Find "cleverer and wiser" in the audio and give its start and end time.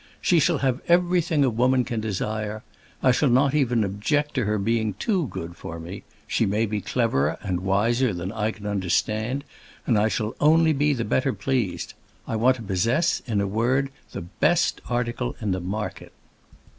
6.81-8.11